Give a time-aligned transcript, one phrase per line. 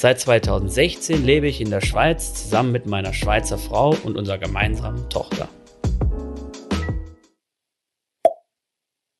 [0.00, 5.10] Seit 2016 lebe ich in der Schweiz zusammen mit meiner Schweizer Frau und unserer gemeinsamen
[5.10, 5.48] Tochter.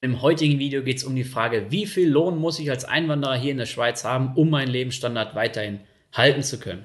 [0.01, 3.35] Im heutigen Video geht es um die Frage, wie viel Lohn muss ich als Einwanderer
[3.35, 5.81] hier in der Schweiz haben, um meinen Lebensstandard weiterhin
[6.13, 6.85] halten zu können.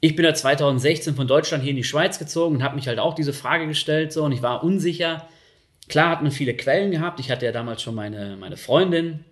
[0.00, 2.98] Ich bin ja 2016 von Deutschland hier in die Schweiz gezogen und habe mich halt
[2.98, 5.28] auch diese Frage gestellt so und ich war unsicher.
[5.90, 7.20] Klar hat man viele Quellen gehabt.
[7.20, 9.26] Ich hatte ja damals schon meine, meine Freundin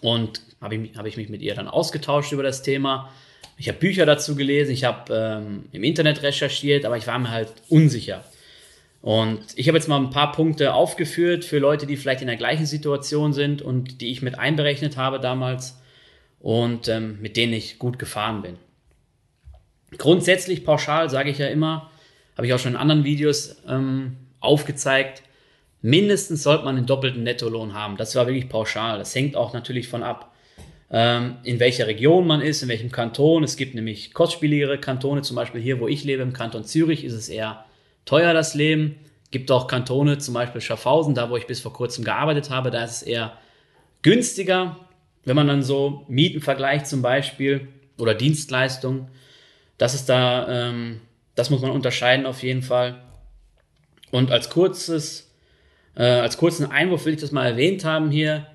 [0.00, 3.10] und habe ich, hab ich mich mit ihr dann ausgetauscht über das Thema.
[3.56, 7.30] Ich habe Bücher dazu gelesen, ich habe ähm, im Internet recherchiert, aber ich war mir
[7.30, 8.24] halt unsicher.
[9.00, 12.36] Und ich habe jetzt mal ein paar Punkte aufgeführt für Leute, die vielleicht in der
[12.36, 15.78] gleichen Situation sind und die ich mit einberechnet habe damals
[16.40, 18.56] und ähm, mit denen ich gut gefahren bin.
[19.98, 21.90] Grundsätzlich pauschal sage ich ja immer,
[22.36, 25.22] habe ich auch schon in anderen Videos ähm, aufgezeigt,
[25.84, 27.98] mindestens sollte man einen doppelten Nettolohn haben.
[27.98, 28.96] Das war wirklich pauschal.
[28.96, 30.34] Das hängt auch natürlich von ab,
[30.90, 33.44] ähm, in welcher Region man ist, in welchem Kanton.
[33.44, 37.12] Es gibt nämlich kostspieligere Kantone, zum Beispiel hier, wo ich lebe, im Kanton Zürich, ist
[37.12, 37.66] es eher
[38.06, 38.96] teuer, das Leben.
[39.30, 42.82] Gibt auch Kantone, zum Beispiel Schaffhausen, da wo ich bis vor kurzem gearbeitet habe, da
[42.82, 43.36] ist es eher
[44.00, 44.78] günstiger.
[45.26, 49.08] Wenn man dann so Mieten vergleicht zum Beispiel oder Dienstleistungen,
[49.76, 51.02] das ist da, ähm,
[51.34, 53.02] das muss man unterscheiden auf jeden Fall.
[54.10, 55.33] Und als kurzes,
[55.96, 58.46] äh, als kurzen Einwurf will ich das mal erwähnt haben hier.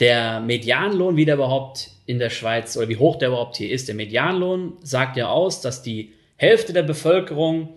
[0.00, 3.88] Der Medianlohn, wie der überhaupt in der Schweiz oder wie hoch der überhaupt hier ist.
[3.88, 7.70] Der Medianlohn sagt ja aus, dass die Hälfte der Bevölkerung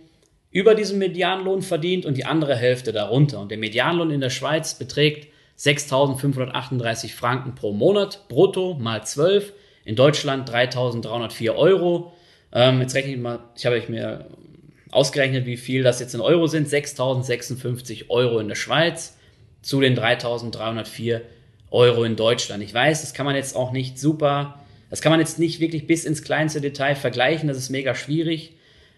[0.52, 3.40] über diesem Medianlohn verdient und die andere Hälfte darunter.
[3.40, 9.54] Und der Medianlohn in der Schweiz beträgt 6.538 Franken pro Monat, brutto mal 12.
[9.86, 12.14] In Deutschland 3.304 Euro.
[12.52, 14.26] Ähm, jetzt rechne ich mal, ich habe mir
[14.92, 16.68] ausgerechnet, wie viel das jetzt in Euro sind.
[16.68, 19.18] 6.056 Euro in der Schweiz
[19.62, 21.22] zu den 3.304
[21.72, 22.64] Euro in Deutschland.
[22.64, 25.86] Ich weiß, das kann man jetzt auch nicht super, das kann man jetzt nicht wirklich
[25.86, 27.48] bis ins kleinste Detail vergleichen.
[27.48, 28.54] Das ist mega schwierig,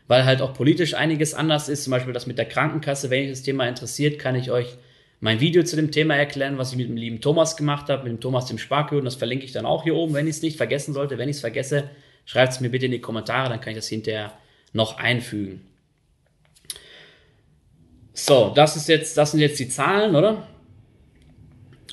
[0.07, 1.83] weil halt auch politisch einiges anders ist.
[1.83, 3.09] Zum Beispiel das mit der Krankenkasse.
[3.09, 4.77] Wenn euch das Thema interessiert, kann ich euch
[5.19, 8.13] mein Video zu dem Thema erklären, was ich mit dem lieben Thomas gemacht habe, mit
[8.13, 9.05] dem Thomas dem Sparkürden.
[9.05, 11.17] Das verlinke ich dann auch hier oben, wenn ich es nicht vergessen sollte.
[11.17, 11.89] Wenn ich es vergesse,
[12.25, 14.33] Schreibt es mir bitte in die Kommentare, dann kann ich das hinterher
[14.73, 15.67] noch einfügen.
[18.23, 20.47] So, das ist jetzt, das sind jetzt die Zahlen, oder?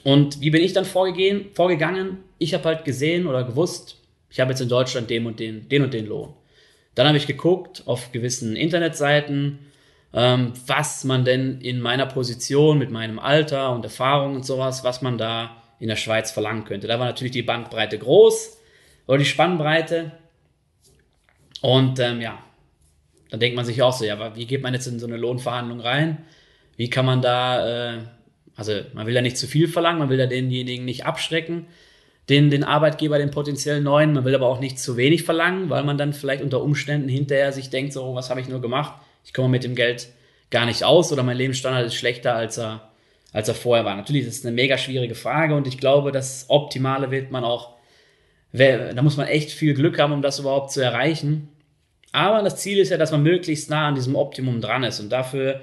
[0.04, 2.18] Und wie bin ich dann vorgegeben, vorgegangen?
[2.36, 3.96] Ich habe halt gesehen oder gewusst,
[4.28, 6.34] ich habe jetzt in Deutschland den und den, den und den Lohn.
[6.94, 9.58] Dann habe ich geguckt auf gewissen Internetseiten,
[10.12, 15.00] ähm, was man denn in meiner Position mit meinem Alter und Erfahrung und sowas, was
[15.00, 16.88] man da in der Schweiz verlangen könnte.
[16.88, 18.58] Da war natürlich die Bandbreite groß
[19.06, 20.12] oder die Spannbreite.
[21.62, 22.38] Und ähm, ja,
[23.30, 25.80] dann denkt man sich auch so, ja, wie geht man jetzt in so eine Lohnverhandlung
[25.80, 26.18] rein?
[26.76, 27.98] Wie kann man da, äh,
[28.56, 31.66] also man will ja nicht zu viel verlangen, man will ja denjenigen nicht abschrecken,
[32.28, 35.82] den, den Arbeitgeber, den potenziellen neuen, man will aber auch nicht zu wenig verlangen, weil
[35.84, 39.00] man dann vielleicht unter Umständen hinterher sich denkt, so, was habe ich nur gemacht?
[39.24, 40.08] Ich komme mit dem Geld
[40.50, 42.90] gar nicht aus oder mein Lebensstandard ist schlechter, als er,
[43.32, 43.96] als er vorher war.
[43.96, 47.78] Natürlich ist es eine mega schwierige Frage und ich glaube, das Optimale wird man auch
[48.52, 51.48] da muss man echt viel Glück haben, um das überhaupt zu erreichen.
[52.18, 54.98] Aber das Ziel ist ja, dass man möglichst nah an diesem Optimum dran ist.
[54.98, 55.60] Und dafür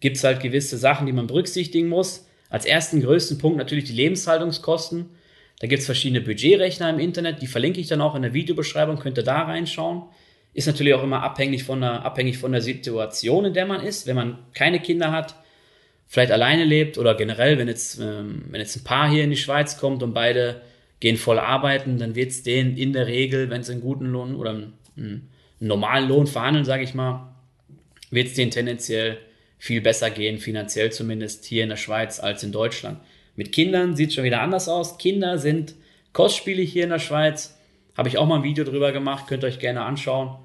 [0.00, 2.26] gibt es halt gewisse Sachen, die man berücksichtigen muss.
[2.48, 5.10] Als ersten größten Punkt natürlich die Lebenshaltungskosten.
[5.60, 8.98] Da gibt es verschiedene Budgetrechner im Internet, die verlinke ich dann auch in der Videobeschreibung,
[8.98, 10.04] könnt ihr da reinschauen.
[10.54, 14.06] Ist natürlich auch immer abhängig von, der, abhängig von der Situation, in der man ist.
[14.06, 15.34] Wenn man keine Kinder hat,
[16.06, 19.36] vielleicht alleine lebt oder generell, wenn jetzt, ähm, wenn jetzt ein Paar hier in die
[19.36, 20.62] Schweiz kommt und beide
[21.00, 24.36] gehen voll arbeiten, dann wird es denen in der Regel, wenn sie einen guten Lohn
[24.36, 25.28] oder einen, einen
[25.60, 27.34] normalen Lohn verhandeln, sage ich mal,
[28.10, 29.18] wird es denen tendenziell
[29.58, 33.00] viel besser gehen, finanziell zumindest hier in der Schweiz als in Deutschland.
[33.34, 34.98] Mit Kindern sieht es schon wieder anders aus.
[34.98, 35.74] Kinder sind
[36.12, 37.58] kostspielig hier in der Schweiz.
[37.96, 40.36] Habe ich auch mal ein Video drüber gemacht, könnt ihr euch gerne anschauen.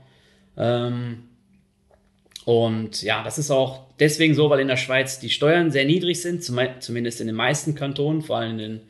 [0.58, 1.24] Ähm,
[2.46, 6.22] und ja, das ist auch deswegen so, weil in der Schweiz die Steuern sehr niedrig
[6.22, 8.82] sind, zumindest in den meisten Kantonen, vor allem in den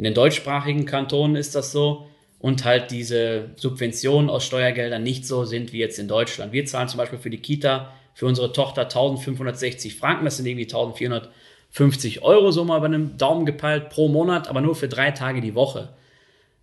[0.00, 2.08] in den deutschsprachigen Kantonen ist das so
[2.40, 6.52] und halt diese Subventionen aus Steuergeldern nicht so sind wie jetzt in Deutschland.
[6.52, 10.64] Wir zahlen zum Beispiel für die Kita für unsere Tochter 1560 Franken, das sind irgendwie
[10.64, 15.40] 1450 Euro, so mal bei einem Daumen gepeilt pro Monat, aber nur für drei Tage
[15.40, 15.90] die Woche.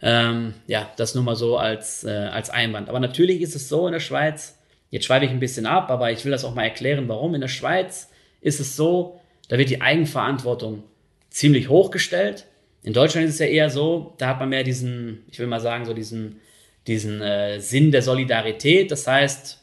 [0.01, 2.89] Ähm, ja, das nur mal so als, äh, als Einwand.
[2.89, 4.57] Aber natürlich ist es so in der Schweiz,
[4.89, 7.35] Jetzt schweife ich ein bisschen ab, aber ich will das auch mal erklären, warum.
[7.35, 8.09] In der Schweiz
[8.41, 9.19] ist es so,
[9.49, 10.83] da wird die Eigenverantwortung
[11.29, 12.45] ziemlich hochgestellt.
[12.87, 15.59] In Deutschland ist es ja eher so, da hat man mehr diesen, ich will mal
[15.59, 16.39] sagen, so diesen,
[16.87, 18.91] diesen äh, Sinn der Solidarität.
[18.91, 19.61] Das heißt,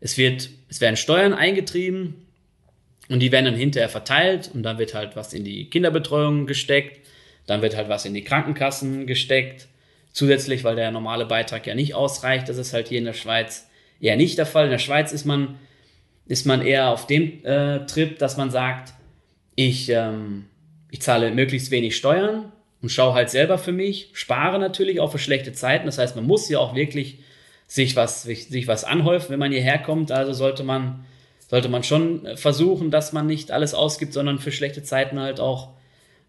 [0.00, 2.26] es, wird, es werden Steuern eingetrieben
[3.08, 7.00] und die werden dann hinterher verteilt und dann wird halt was in die Kinderbetreuung gesteckt,
[7.46, 9.68] dann wird halt was in die Krankenkassen gesteckt.
[10.12, 13.70] Zusätzlich, weil der normale Beitrag ja nicht ausreicht, das ist halt hier in der Schweiz
[14.02, 14.66] eher nicht der Fall.
[14.66, 15.54] In der Schweiz ist man,
[16.26, 18.92] ist man eher auf dem äh, Trip, dass man sagt,
[19.54, 20.44] ich, ähm,
[20.90, 22.52] ich zahle möglichst wenig Steuern
[22.86, 25.86] und schaue halt selber für mich, spare natürlich auch für schlechte Zeiten.
[25.86, 27.18] Das heißt, man muss ja auch wirklich
[27.66, 30.12] sich was, sich, sich was anhäufen, wenn man hierher kommt.
[30.12, 31.04] Also sollte man,
[31.48, 35.70] sollte man schon versuchen, dass man nicht alles ausgibt, sondern für schlechte Zeiten halt auch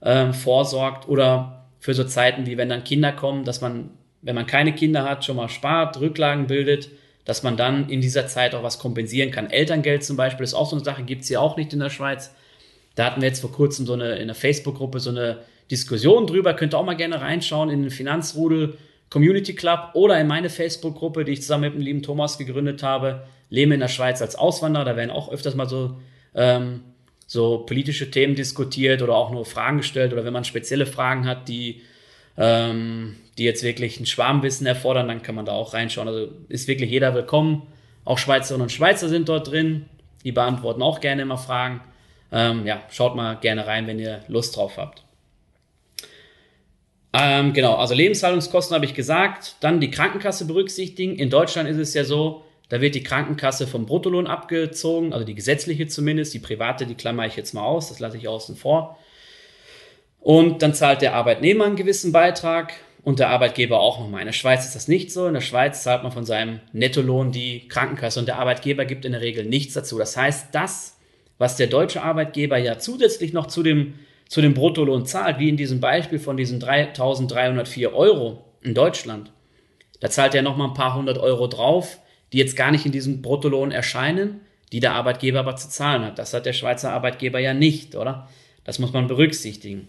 [0.02, 3.92] ähm, vorsorgt oder für so Zeiten wie wenn dann Kinder kommen, dass man,
[4.24, 6.90] wenn man keine Kinder hat, schon mal spart, Rücklagen bildet
[7.24, 9.50] dass man dann in dieser Zeit auch was kompensieren kann.
[9.50, 11.90] Elterngeld zum Beispiel ist auch so eine Sache, gibt es hier auch nicht in der
[11.90, 12.34] Schweiz.
[12.96, 15.40] Da hatten wir jetzt vor kurzem so eine in der Facebook-Gruppe so eine
[15.72, 16.54] Diskussion drüber.
[16.54, 18.78] Könnt ihr auch mal gerne reinschauen in den Finanzrudel
[19.10, 23.24] Community Club oder in meine Facebook-Gruppe, die ich zusammen mit dem lieben Thomas gegründet habe.
[23.50, 24.86] Leben in der Schweiz als Auswanderer.
[24.86, 25.98] Da werden auch öfters mal so,
[26.36, 26.82] ähm,
[27.26, 31.48] so politische Themen diskutiert oder auch nur Fragen gestellt oder wenn man spezielle Fragen hat,
[31.48, 31.82] die
[32.38, 36.08] ähm, die jetzt wirklich ein Schwarmwissen erfordern, dann kann man da auch reinschauen.
[36.08, 37.64] Also ist wirklich jeder willkommen.
[38.06, 39.86] Auch Schweizerinnen und Schweizer sind dort drin.
[40.24, 41.82] Die beantworten auch gerne immer Fragen.
[42.32, 45.07] Ähm, ja, schaut mal gerne rein, wenn ihr Lust drauf habt.
[47.14, 49.56] Ähm, genau, also Lebenshaltungskosten habe ich gesagt.
[49.62, 51.16] Dann die Krankenkasse berücksichtigen.
[51.16, 55.36] In Deutschland ist es ja so, da wird die Krankenkasse vom Bruttolohn abgezogen, also die
[55.36, 56.34] gesetzliche zumindest.
[56.34, 58.98] Die private, die klammer ich jetzt mal aus, das lasse ich außen vor.
[60.20, 62.74] Und dann zahlt der Arbeitnehmer einen gewissen Beitrag
[63.04, 64.20] und der Arbeitgeber auch nochmal.
[64.20, 65.28] In der Schweiz ist das nicht so.
[65.28, 69.14] In der Schweiz zahlt man von seinem Nettolohn die Krankenkasse und der Arbeitgeber gibt in
[69.14, 69.98] der Regel nichts dazu.
[69.98, 70.98] Das heißt, das,
[71.38, 73.94] was der deutsche Arbeitgeber ja zusätzlich noch zu dem,
[74.30, 79.32] zu dem Bruttolohn zahlt, wie in diesem Beispiel von diesen 3.304 Euro in Deutschland,
[80.00, 82.00] da zahlt er nochmal ein paar hundert Euro drauf,
[82.34, 84.42] die jetzt gar nicht in diesem Bruttolohn erscheinen,
[84.72, 86.20] die der Arbeitgeber aber zu zahlen hat.
[86.20, 88.28] Das hat der Schweizer Arbeitgeber ja nicht, oder?
[88.64, 89.88] Das muss man berücksichtigen.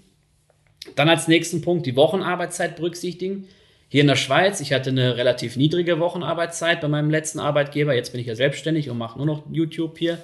[0.94, 3.48] Dann als nächsten Punkt die Wochenarbeitszeit berücksichtigen.
[3.88, 7.94] Hier in der Schweiz, ich hatte eine relativ niedrige Wochenarbeitszeit bei meinem letzten Arbeitgeber.
[7.94, 10.18] Jetzt bin ich ja selbstständig und mache nur noch YouTube hier.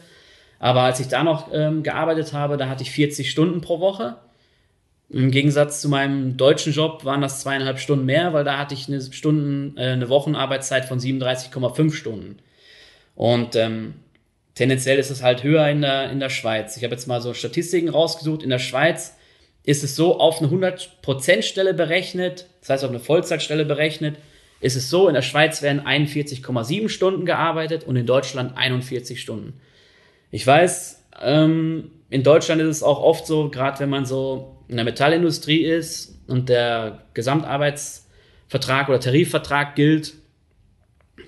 [0.59, 4.17] Aber als ich da noch ähm, gearbeitet habe, da hatte ich 40 Stunden pro Woche.
[5.11, 8.89] Im Gegensatz zu meinem deutschen Job waren das zweieinhalb Stunden mehr, weil da hatte ich
[8.89, 12.39] eine, Stunden, äh, eine Wochenarbeitszeit von 37,5 Stunden.
[13.15, 13.95] Und ähm,
[14.55, 16.77] tendenziell ist es halt höher in der, in der Schweiz.
[16.77, 18.43] Ich habe jetzt mal so Statistiken rausgesucht.
[18.43, 19.17] In der Schweiz
[19.65, 24.17] ist es so auf eine 100% Stelle berechnet, das heißt auf eine Vollzeitstelle berechnet,
[24.61, 29.61] ist es so, in der Schweiz werden 41,7 Stunden gearbeitet und in Deutschland 41 Stunden.
[30.35, 34.75] Ich weiß, ähm, in Deutschland ist es auch oft so, gerade wenn man so in
[34.75, 40.15] der Metallindustrie ist und der Gesamtarbeitsvertrag oder Tarifvertrag gilt,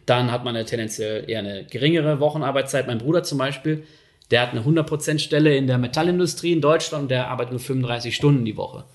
[0.06, 2.88] dann hat man eine tendenziell eher eine geringere Wochenarbeitszeit.
[2.88, 3.84] Mein Bruder zum Beispiel,
[4.32, 8.12] der hat eine 100% Stelle in der Metallindustrie in Deutschland und der arbeitet nur 35
[8.12, 8.86] Stunden die Woche.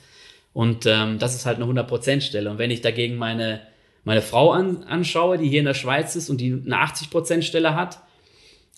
[0.52, 2.52] Und ähm, das ist halt eine 100% Stelle.
[2.52, 3.62] Und wenn ich dagegen meine,
[4.04, 7.76] meine Frau an, anschaue, die hier in der Schweiz ist und die eine 80% Stelle
[7.76, 8.02] hat,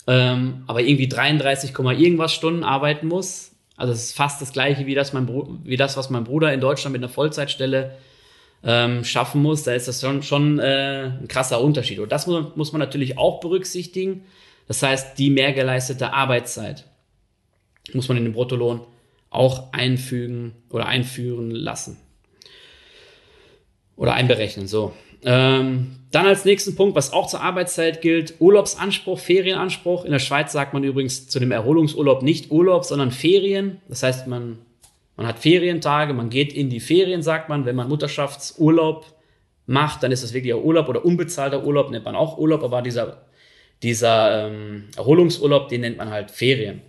[0.06, 4.94] ähm, aber irgendwie 33, irgendwas Stunden arbeiten muss, also es ist fast das gleiche wie
[4.94, 5.28] das, mein
[5.64, 7.96] wie das was mein Bruder in Deutschland mit einer Vollzeitstelle
[8.62, 11.98] ähm, schaffen muss, da ist das schon, schon äh, ein krasser Unterschied.
[11.98, 14.24] Und das muss, muss man natürlich auch berücksichtigen.
[14.68, 16.86] Das heißt, die mehr geleistete Arbeitszeit
[17.92, 18.80] muss man in den Bruttolohn
[19.28, 21.98] auch einfügen oder einführen lassen.
[23.96, 24.94] Oder einberechnen, so.
[25.24, 30.04] Ähm, dann als nächsten Punkt, was auch zur Arbeitszeit gilt, Urlaubsanspruch, Ferienanspruch.
[30.04, 33.80] In der Schweiz sagt man übrigens zu dem Erholungsurlaub nicht Urlaub, sondern Ferien.
[33.88, 34.58] Das heißt, man,
[35.16, 37.64] man hat Ferientage, man geht in die Ferien, sagt man.
[37.64, 39.06] Wenn man Mutterschaftsurlaub
[39.66, 43.24] macht, dann ist das wirklich Urlaub oder unbezahlter Urlaub, nennt man auch Urlaub, aber dieser
[43.84, 46.80] dieser ähm, Erholungsurlaub, den nennt man halt Ferien.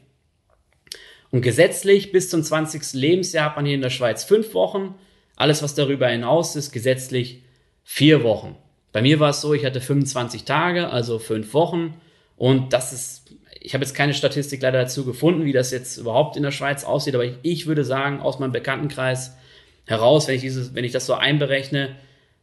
[1.29, 2.93] Und gesetzlich bis zum 20.
[2.93, 4.95] Lebensjahr hat man hier in der Schweiz fünf Wochen.
[5.35, 7.43] Alles, was darüber hinaus ist, gesetzlich
[7.85, 8.57] vier Wochen.
[8.91, 12.01] Bei mir war es so, ich hatte 25 Tage, also fünf Wochen.
[12.35, 16.35] Und das ist, ich habe jetzt keine Statistik leider dazu gefunden, wie das jetzt überhaupt
[16.35, 19.37] in der Schweiz aussieht, aber ich, ich würde sagen, aus meinem Bekanntenkreis
[19.85, 21.95] heraus, wenn ich, dieses, wenn ich das so einberechne,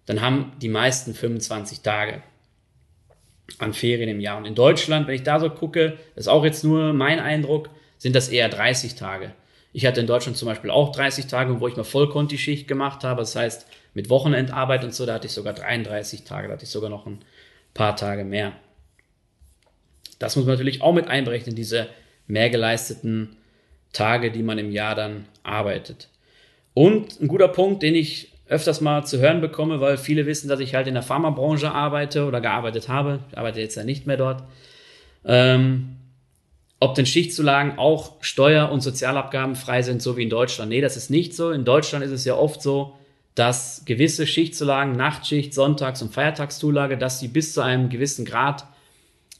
[0.06, 2.22] dann haben die meisten 25 Tage
[3.58, 4.38] an Ferien im Jahr.
[4.38, 7.68] Und in Deutschland, wenn ich da so gucke, ist auch jetzt nur mein Eindruck,
[7.98, 9.32] sind das eher 30 Tage.
[9.72, 13.22] Ich hatte in Deutschland zum Beispiel auch 30 Tage, wo ich mal Vollkonti-Schicht gemacht habe.
[13.22, 16.70] Das heißt, mit Wochenendarbeit und so, da hatte ich sogar 33 Tage, da hatte ich
[16.70, 17.20] sogar noch ein
[17.74, 18.52] paar Tage mehr.
[20.18, 21.88] Das muss man natürlich auch mit einberechnen, diese
[22.26, 23.36] mehr geleisteten
[23.92, 26.08] Tage, die man im Jahr dann arbeitet.
[26.74, 30.60] Und ein guter Punkt, den ich öfters mal zu hören bekomme, weil viele wissen, dass
[30.60, 33.20] ich halt in der Pharmabranche arbeite oder gearbeitet habe.
[33.30, 34.44] Ich arbeite jetzt ja nicht mehr dort.
[35.24, 35.96] Ähm,
[36.80, 40.70] ob denn Schichtzulagen auch Steuer- und Sozialabgaben frei sind, so wie in Deutschland.
[40.70, 41.50] Nee, das ist nicht so.
[41.50, 42.94] In Deutschland ist es ja oft so,
[43.34, 48.66] dass gewisse Schichtzulagen, Nachtschicht, Sonntags- und Feiertagszulage, dass sie bis zu einem gewissen Grad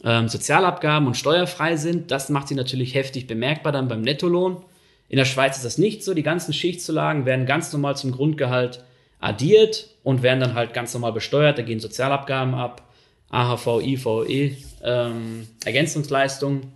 [0.03, 2.11] ähm, Sozialabgaben und steuerfrei sind.
[2.11, 4.65] Das macht sie natürlich heftig bemerkbar dann beim Nettolohn.
[5.09, 6.15] In der Schweiz ist das nicht so.
[6.15, 8.83] Die ganzen Schichtzulagen werden ganz normal zum Grundgehalt
[9.21, 11.59] addiert und werden dann halt ganz normal besteuert.
[11.59, 12.89] Da gehen Sozialabgaben ab,
[13.31, 16.73] AHV, IVE, ähm, Ergänzungsleistungen,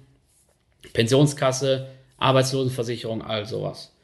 [0.92, 3.95] Pensionskasse, Arbeitslosenversicherung, all sowas.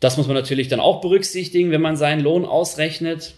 [0.00, 3.34] Das muss man natürlich dann auch berücksichtigen, wenn man seinen Lohn ausrechnet.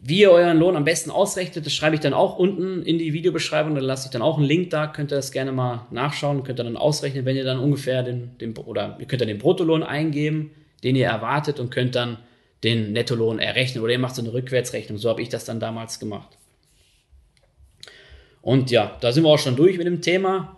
[0.00, 3.12] Wie ihr euren Lohn am besten ausrechnet, das schreibe ich dann auch unten in die
[3.12, 3.74] Videobeschreibung.
[3.74, 4.86] Da lasse ich dann auch einen Link da.
[4.86, 6.44] Könnt ihr das gerne mal nachschauen.
[6.44, 9.38] Könnt ihr dann ausrechnen, wenn ihr dann ungefähr den, den oder ihr könnt dann den
[9.38, 10.52] Bruttolohn eingeben,
[10.84, 12.18] den ihr erwartet und könnt dann
[12.62, 13.82] den Nettolohn errechnen.
[13.82, 14.98] Oder ihr macht so eine Rückwärtsrechnung.
[14.98, 16.38] So habe ich das dann damals gemacht.
[18.40, 20.56] Und ja, da sind wir auch schon durch mit dem Thema.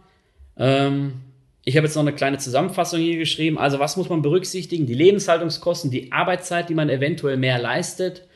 [0.59, 1.14] Ähm,
[1.64, 3.58] ich habe jetzt noch eine kleine Zusammenfassung hier geschrieben.
[3.58, 4.86] Also was muss man berücksichtigen?
[4.86, 8.26] Die Lebenshaltungskosten, die Arbeitszeit, die man eventuell mehr leistet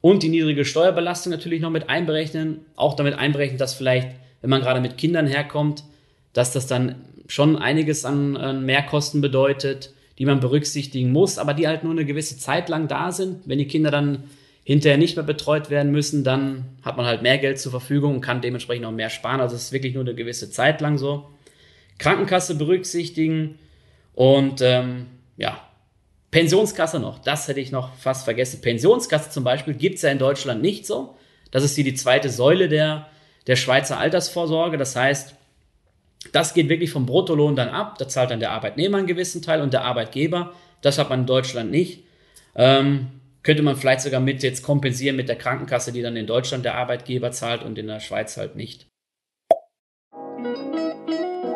[0.00, 2.64] und die niedrige Steuerbelastung natürlich noch mit einberechnen.
[2.74, 4.08] Auch damit einberechnen, dass vielleicht,
[4.40, 5.84] wenn man gerade mit Kindern herkommt,
[6.32, 6.96] dass das dann
[7.28, 12.04] schon einiges an, an Mehrkosten bedeutet, die man berücksichtigen muss, aber die halt nur eine
[12.04, 13.40] gewisse Zeit lang da sind.
[13.44, 14.24] Wenn die Kinder dann
[14.64, 18.20] hinterher nicht mehr betreut werden müssen, dann hat man halt mehr Geld zur Verfügung und
[18.20, 19.40] kann dementsprechend auch mehr sparen.
[19.40, 21.26] Also es ist wirklich nur eine gewisse Zeit lang so.
[22.02, 23.60] Krankenkasse berücksichtigen
[24.14, 25.06] und ähm,
[25.36, 25.56] ja,
[26.32, 27.20] Pensionskasse noch.
[27.20, 28.60] Das hätte ich noch fast vergessen.
[28.60, 31.16] Pensionskasse zum Beispiel gibt es ja in Deutschland nicht so.
[31.52, 33.06] Das ist hier die zweite Säule der,
[33.46, 34.78] der Schweizer Altersvorsorge.
[34.78, 35.36] Das heißt,
[36.32, 37.98] das geht wirklich vom Bruttolohn dann ab.
[37.98, 40.54] Da zahlt dann der Arbeitnehmer einen gewissen Teil und der Arbeitgeber.
[40.80, 42.02] Das hat man in Deutschland nicht.
[42.56, 43.08] Ähm,
[43.44, 46.74] könnte man vielleicht sogar mit jetzt kompensieren mit der Krankenkasse, die dann in Deutschland der
[46.74, 48.86] Arbeitgeber zahlt und in der Schweiz halt nicht.